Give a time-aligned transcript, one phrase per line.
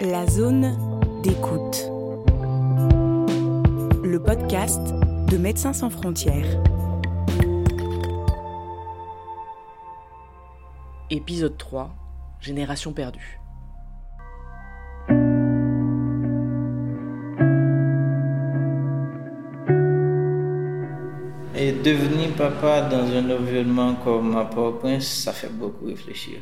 [0.00, 0.76] La zone
[1.22, 1.90] d'écoute.
[4.04, 4.78] Le podcast
[5.30, 6.44] de Médecins sans frontières.
[11.08, 11.94] Épisode 3
[12.40, 13.40] Génération perdue.
[21.58, 26.40] Et devenir papa dans un environnement comme ma Port-au-Prince, ça fait beaucoup réfléchir.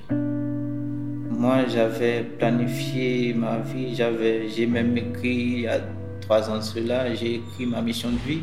[1.44, 5.78] Moi, j'avais planifié ma vie, j'avais, j'ai même écrit il y a
[6.22, 8.40] trois ans cela, j'ai écrit ma mission de vie.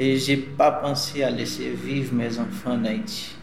[0.00, 3.36] Et j'ai pas pensé à laisser vivre mes enfants en Haïti.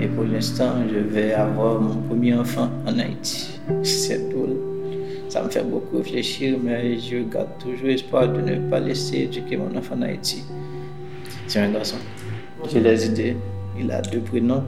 [0.00, 3.60] Et pour l'instant, je vais avoir mon premier enfant en Haïti.
[3.82, 4.56] C'est drôle.
[5.28, 9.58] Ça me fait beaucoup réfléchir, mais je garde toujours espoir de ne pas laisser éduquer
[9.58, 10.42] mon enfant en Haïti.
[11.46, 11.98] C'est un garçon.
[12.72, 13.36] J'ai les idées.
[13.78, 14.64] Il a deux prénoms.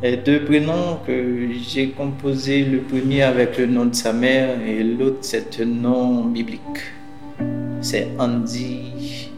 [0.00, 4.84] Et deux prénoms que j'ai composé le premier avec le nom de sa mère et
[4.84, 6.60] l'autre c'est un nom biblique.
[7.80, 9.28] C'est Andy.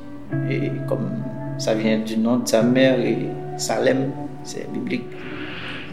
[0.50, 1.12] Et comme
[1.56, 3.16] ça vient du nom de sa mère et
[3.56, 4.10] Salem,
[4.44, 5.06] c'est biblique.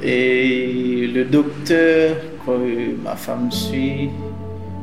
[0.04, 4.10] Et le docteur que ma femme suit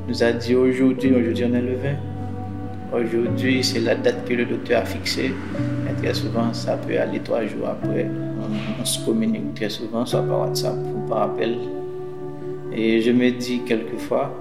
[0.08, 2.13] nous a dit aujourd'hui, aujourd'hui on est le 20.
[2.94, 5.32] Aujourd'hui, c'est la date que le docteur a fixée.
[6.00, 8.06] Très souvent, ça peut aller trois jours après.
[8.80, 11.56] On, se communique très souvent, soit par WhatsApp ou par appel.
[12.72, 14.32] Et je me dis quelquefois,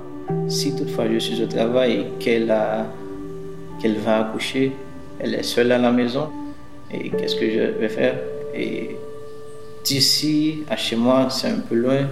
[0.48, 4.72] si toutefois je suis au travail et qu'elle va accoucher,
[5.20, 6.30] elle est seule à la maison,
[6.92, 8.16] et qu'est-ce que je vais faire?
[8.54, 8.98] Et
[9.84, 12.08] d'ici à chez moi, c'est un peu loin.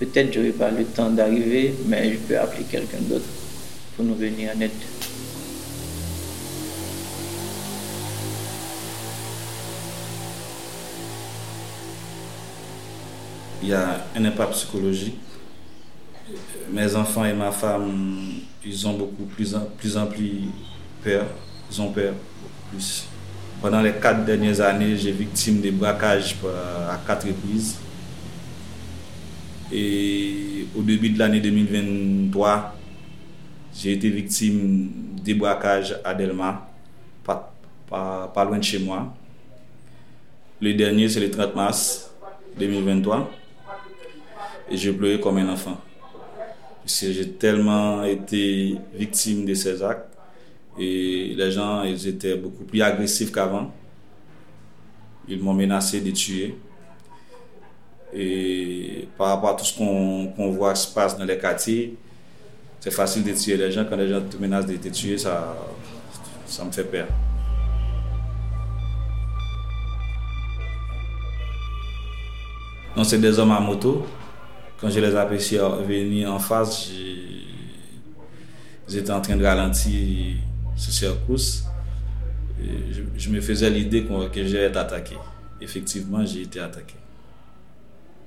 [0.00, 3.26] Peut-être je n'aurai pas le temps d'arriver, mais je peux appeler quelqu'un d'autre
[3.94, 4.97] pour nous venir en aide.
[13.62, 15.16] Il y a un impact psychologique.
[16.70, 18.18] Mes enfants et ma femme,
[18.64, 20.42] ils ont beaucoup plus en plus, en plus
[21.02, 21.26] peur.
[21.70, 23.06] Ils ont peur beaucoup plus.
[23.60, 26.36] Pendant les quatre dernières années, j'ai victime de braquages
[26.90, 27.78] à quatre reprises.
[29.72, 32.74] Et au début de l'année 2023,
[33.74, 34.90] j'ai été victime
[35.22, 36.68] des braquages à Delma,
[37.24, 39.14] pas loin de chez moi.
[40.60, 42.10] Le dernier, c'est le 30 mars
[42.58, 43.30] 2023
[44.70, 45.78] et je pleurais comme un enfant.
[46.82, 50.08] Parce que j'ai tellement été victime de ces actes
[50.78, 53.72] et les gens ils étaient beaucoup plus agressifs qu'avant.
[55.28, 56.56] Ils m'ont menacé de tuer.
[58.14, 61.94] Et par rapport à tout ce qu'on qu voit se passe dans les quartiers,
[62.80, 63.84] c'est facile de tuer les gens.
[63.84, 65.54] Quand les gens te menacent de te tuer, ça,
[66.46, 67.06] ça me fait peur.
[72.96, 74.06] Donc c'est des hommes à moto
[74.80, 76.90] quand je les aperçus venir en face,
[78.88, 80.36] étaient en train de ralentir
[80.76, 81.64] sur cette course.
[83.16, 85.16] Je, me faisais l'idée que j'allais être attaqué.
[85.60, 86.94] Effectivement, j'ai été attaqué.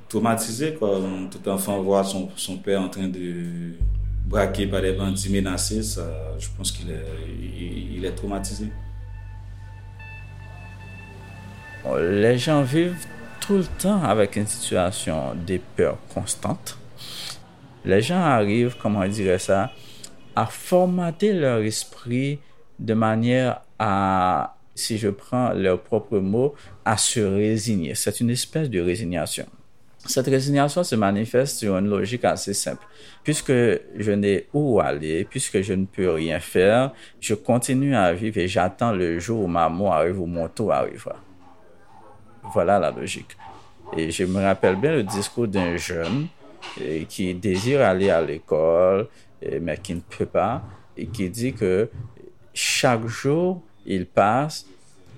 [0.10, 3.74] Traumatisé, comme tout enfant voit son, son, père en train de
[4.26, 7.06] braquer par des bandits menacés, je pense qu'il est,
[7.96, 8.68] il est traumatisé.
[12.00, 13.08] Les gens vivent
[13.42, 16.78] tout le temps avec une situation de peur constante.
[17.84, 19.72] Les gens arrivent, comment on dirait ça,
[20.36, 22.40] à formater leur esprit
[22.80, 26.54] de manière à, si je prends leur propre mot,
[26.86, 27.96] à se résigner.
[27.96, 29.46] C'est une espèce de résignation.
[30.06, 32.86] Cette résignation se manifeste sur une logique assez simple.
[33.24, 38.38] Puisque je n'ai où aller, puisque je ne peux rien faire, je continue à vivre
[38.38, 41.16] et j'attends le jour où ma mort arrive ou mon tour arrivera.
[42.54, 43.38] Voilà la logique.
[43.96, 46.28] Et je me rappelle bien le discours d'un jeune
[47.10, 49.08] qui désire aller à l'école,
[49.62, 50.62] mais qui ne peut pas,
[50.96, 51.90] et qui dit que
[52.54, 54.66] chaque jour il passe,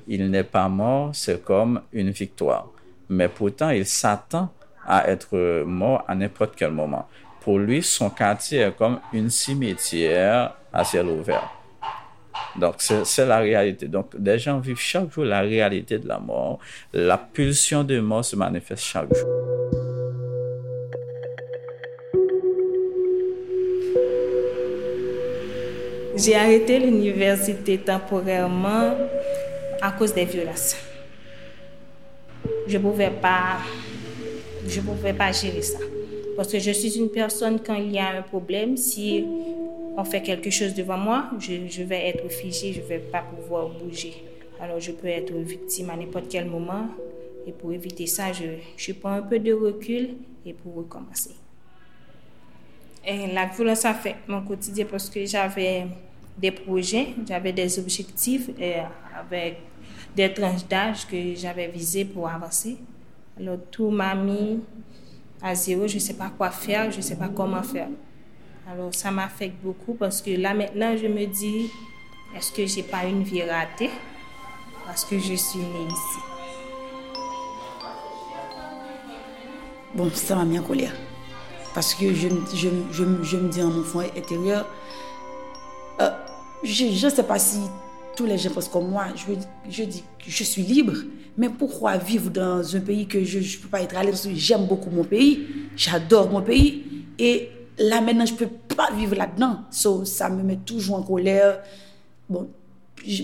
[0.07, 2.67] il n'est pas mort, c'est comme une victoire.
[3.09, 4.49] Mais pourtant, il s'attend
[4.85, 7.07] à être mort à n'importe quel moment.
[7.41, 11.51] Pour lui, son quartier est comme une cimetière à ciel ouvert.
[12.55, 13.87] Donc, c'est la réalité.
[13.87, 16.59] Donc, les gens vivent chaque jour la réalité de la mort.
[16.93, 19.29] La pulsion de mort se manifeste chaque jour.
[26.15, 28.95] J'ai arrêté l'université temporairement
[29.81, 30.75] à cause des violences.
[32.67, 33.57] Je ne pouvais pas,
[34.67, 35.79] je pouvais pas gérer ça.
[36.35, 39.25] Parce que je suis une personne, quand il y a un problème, si
[39.95, 43.69] on fait quelque chose devant moi, je, vais être figé, je ne vais pas pouvoir
[43.69, 44.13] bouger.
[44.59, 46.87] Alors je peux être victime à n'importe quel moment.
[47.45, 51.31] Et pour éviter ça, je, prends un peu de recul et pour recommencer.
[53.05, 55.85] Et la violence affecte mon quotidien parce que j'avais
[56.37, 58.49] des projets, j'avais des objectifs
[59.19, 59.57] avec
[60.15, 62.77] des tranches d'âge que j'avais visées pour avancer.
[63.37, 64.61] Alors tout m'a mis
[65.41, 67.89] à zéro, je ne sais pas quoi faire, je ne sais pas comment faire.
[68.71, 71.69] Alors ça m'affecte beaucoup parce que là maintenant je me dis,
[72.35, 73.89] est-ce que j'ai pas une vie ratée?
[74.85, 76.19] Parce que je suis née ici.
[79.93, 80.93] Bon, ça m'a mis en colère.
[81.75, 84.65] Parce que je, je, je, je me dis en mon fond intérieur,
[85.99, 86.09] euh,
[86.63, 87.59] je ne sais pas si
[88.15, 89.05] tous les gens pensent comme moi.
[89.15, 89.33] Je,
[89.69, 90.93] je dis que je suis libre,
[91.37, 94.27] mais pourquoi vivre dans un pays que je ne peux pas être à l'aise?
[94.33, 96.83] J'aime beaucoup mon pays, j'adore mon pays.
[97.19, 99.61] Et là maintenant, je peux pas vivre là-dedans.
[99.71, 101.61] ça me met toujours en colère.
[102.29, 102.49] Bon,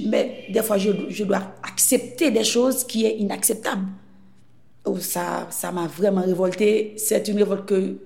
[0.07, 3.87] mais des fois, je, dois accepter des choses qui est inacceptable.
[4.85, 6.95] Oh, ça, ça m'a vraiment révolté.
[6.97, 7.97] C'est une révolte que,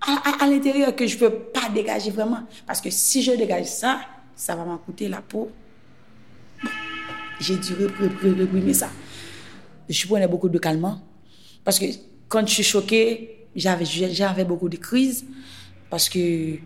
[0.00, 2.40] à, l'intérieur que je peux pas dégager vraiment.
[2.66, 4.00] Parce que si je dégage ça,
[4.34, 5.50] ça va m'en coûter la peau.
[7.40, 8.88] J'ai dû réprimer ça.
[9.88, 11.00] Je prenais beaucoup de calmant.
[11.64, 11.86] Parce que
[12.28, 15.24] quand je suis choquée, j'avais beaucoup de crises.
[15.90, 16.56] Parce que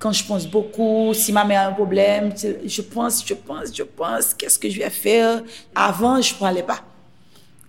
[0.00, 2.32] quand je pense beaucoup, si ma mère a un problème,
[2.64, 5.42] je pense, je pense, je pense, qu'est-ce que je vais faire?
[5.74, 6.80] Avant, je ne parlais pas.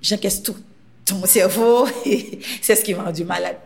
[0.02, 0.56] J'encaisse tout,
[1.06, 1.86] tout mon cerveau,
[2.62, 3.58] c'est ce qui m'a rendu malade.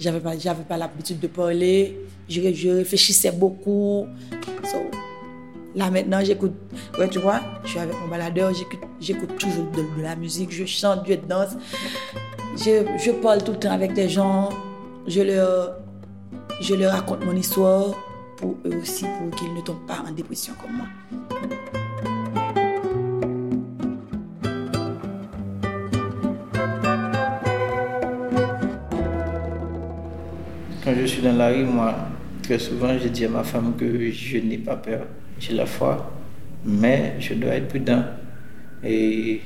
[0.00, 4.06] J'avais pas, j'avais pas l'habitude de parler, je, je réfléchissais beaucoup.
[5.74, 6.54] là maintenant, j'écoute,
[6.98, 8.52] ouais, tu vois, je suis avec mon baladeur,
[8.98, 11.50] j'écoute, toujours de, la musique, je chante, je danse.
[12.56, 14.48] Je, je parle tout le temps avec des gens,
[15.06, 15.87] je leur
[16.60, 17.94] je leur raconte mon histoire
[18.36, 20.86] pour eux aussi, pour qu'ils ne tombent pas en dépression comme moi.
[30.84, 31.94] Quand je suis dans la rue, moi,
[32.42, 35.06] très souvent, je dis à ma femme que je n'ai pas peur,
[35.38, 36.10] j'ai la foi,
[36.64, 38.04] mais je dois être prudent.
[38.82, 39.42] Et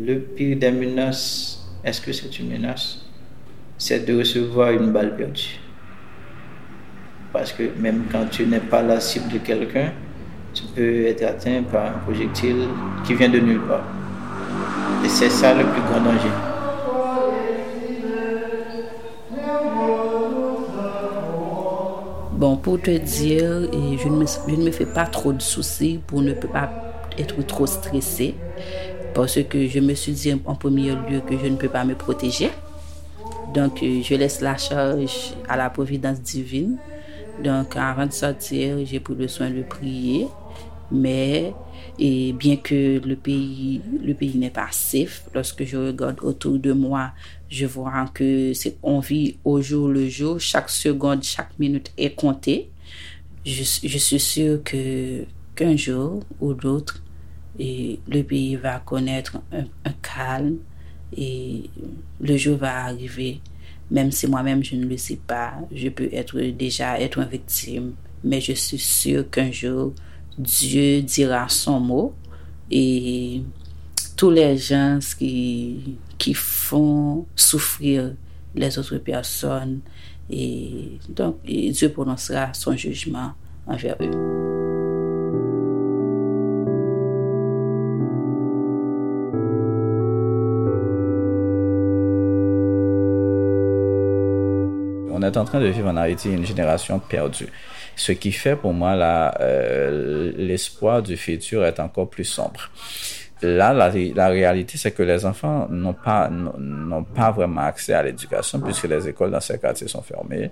[0.00, 3.04] le pire des menaces, est-ce que c'est une menace?
[3.76, 5.60] C'est de recevoir une balle perdue.
[7.32, 9.92] Parce que même quand tu n'es pas la cible de quelqu'un,
[10.54, 12.68] tu peux être atteint par un projectile
[13.04, 13.84] qui vient de nulle part.
[15.04, 16.28] Et c'est ça le plus grand danger.
[22.32, 26.00] Bon, pour te dire, je ne, me, je ne me fais pas trop de soucis
[26.06, 26.70] pour ne pas
[27.18, 28.34] être trop stressée.
[29.12, 31.94] Parce que je me suis dit en premier lieu que je ne peux pas me
[31.94, 32.50] protéger.
[33.52, 36.76] Donc, je laisse la charge à la providence divine.
[37.42, 40.26] Donc, avant de sortir, j'ai pris le soin de prier.
[40.90, 41.54] Mais,
[41.98, 46.72] et bien que le pays, le pays n'est pas safe, lorsque je regarde autour de
[46.72, 47.12] moi,
[47.50, 50.40] je vois que c'est on vit au jour le jour.
[50.40, 52.70] Chaque seconde, chaque minute est comptée.
[53.44, 55.24] Je, suis sûre que
[55.54, 57.02] qu'un jour ou l'autre,
[57.58, 60.58] le pays va connaître un calme
[61.16, 61.70] et
[62.20, 63.40] le jour va arriver
[63.90, 67.92] même si moi-même je ne le sais pas, je peux être déjà être une victime,
[68.24, 69.92] mais je suis sûre qu'un jour
[70.38, 72.14] Dieu dira son mot
[72.70, 73.42] et
[74.16, 78.14] tous les gens qui, qui font souffrir
[78.54, 79.80] les autres personnes
[80.30, 83.32] et donc Dieu prononcera son jugement
[83.66, 84.47] envers eux.
[95.18, 97.48] On est en train de vivre en Haïti une génération perdue.
[97.96, 98.92] Ce qui fait pour moi
[99.40, 102.70] euh, l'espoir du futur est encore plus sombre.
[103.40, 106.28] Là, la, réalité, c'est que les enfants n'ont pas,
[107.14, 110.50] pas vraiment accès à l'éducation puisque les écoles dans ces quartiers sont fermées.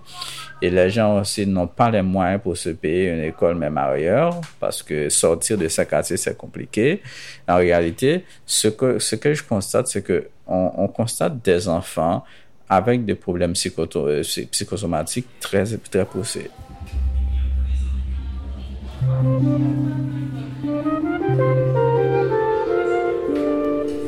[0.62, 4.40] Et les gens aussi n'ont pas les moyens pour se payer une école même ailleurs
[4.60, 7.02] parce que sortir de ces quartiers, c'est compliqué.
[7.48, 12.22] En réalité, ce que, ce que je constate, c'est que on, on constate des enfants
[12.68, 13.54] avec des problèmes
[13.96, 16.50] euh, psychosomatiques très, très poussés.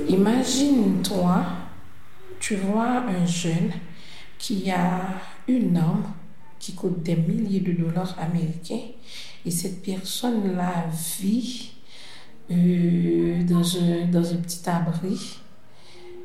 [0.09, 1.45] Imagine-toi,
[2.41, 3.71] tu vois un jeune
[4.39, 5.01] qui a
[5.47, 6.13] une arme
[6.59, 8.89] qui coûte des milliers de dollars américains
[9.45, 10.87] et cette personne-là
[11.21, 11.73] vit
[12.51, 15.39] euh, dans, un, dans un petit abri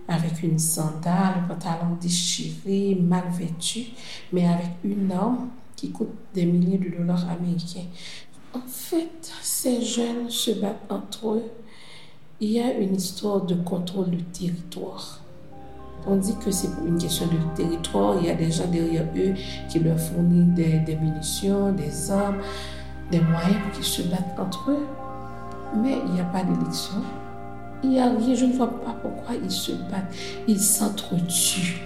[0.08, 3.88] avec une sandale, un pantalon déchiré, mal vêtu,
[4.32, 7.88] mais avec une arme qui coûte des milliers de dollars américains.
[8.54, 11.44] En fait, ces jeunes se battent entre eux.
[12.40, 15.22] Il y a une histoire de contrôle du territoire.
[16.06, 18.18] On dit que c'est une question de territoire.
[18.20, 19.34] Il y a des gens derrière eux
[19.70, 22.40] qui leur fournissent des, des munitions, des armes,
[23.10, 24.86] des moyens pour qu'ils se battent entre eux.
[25.82, 27.02] Mais il n'y a pas d'élection.
[27.84, 28.36] Il n'y a rien.
[28.36, 30.14] Je ne vois pas pourquoi ils se battent.
[30.48, 31.82] Ils s'entretuent.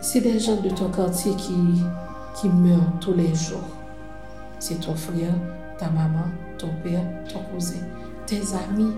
[0.00, 1.54] C'est des gens de ton quartier qui,
[2.40, 3.68] qui meurent tous les jours.
[4.58, 5.34] C'est ton frère,
[5.78, 7.80] ta maman, ton père, ton cousin,
[8.26, 8.92] tes amis.